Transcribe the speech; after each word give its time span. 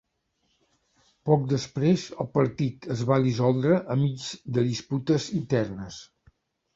Poc 1.29 1.43
després 1.49 2.05
el 2.23 2.29
partit 2.37 2.87
es 2.95 3.03
va 3.11 3.19
dissoldre 3.27 3.77
enmig 3.97 4.25
de 4.57 4.65
disputes 4.69 5.29
internes. 5.41 5.99